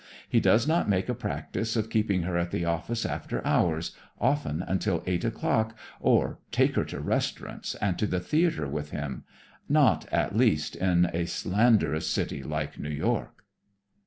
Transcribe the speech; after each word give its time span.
He 0.27 0.39
does 0.39 0.67
not 0.67 0.89
make 0.89 1.09
a 1.09 1.13
practise 1.13 1.75
of 1.75 1.91
keeping 1.91 2.23
her 2.23 2.35
at 2.35 2.49
the 2.49 2.65
office 2.65 3.05
after 3.05 3.45
hours, 3.45 3.91
often 4.19 4.63
until 4.63 5.03
eight 5.05 5.23
o'clock, 5.23 5.77
or 5.99 6.39
take 6.51 6.75
her 6.75 6.85
to 6.85 6.99
restaurants 6.99 7.75
and 7.75 7.99
to 7.99 8.07
the 8.07 8.19
theater 8.19 8.67
with 8.67 8.89
him; 8.89 9.25
not, 9.69 10.11
at 10.11 10.35
least, 10.35 10.75
in 10.75 11.05
a 11.13 11.27
slanderous 11.27 12.07
city 12.07 12.41
like 12.41 12.79
New 12.79 12.89
York." 12.89 13.45